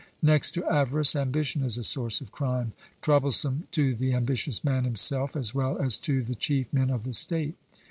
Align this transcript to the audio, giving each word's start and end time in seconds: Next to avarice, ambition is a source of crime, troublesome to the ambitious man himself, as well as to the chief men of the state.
Next 0.23 0.53
to 0.53 0.65
avarice, 0.67 1.15
ambition 1.15 1.61
is 1.63 1.77
a 1.77 1.83
source 1.83 2.21
of 2.21 2.31
crime, 2.31 2.73
troublesome 3.03 3.65
to 3.73 3.93
the 3.93 4.15
ambitious 4.15 4.63
man 4.63 4.83
himself, 4.83 5.35
as 5.35 5.53
well 5.53 5.77
as 5.77 5.95
to 5.99 6.23
the 6.23 6.33
chief 6.33 6.65
men 6.73 6.89
of 6.89 7.03
the 7.03 7.13
state. 7.13 7.53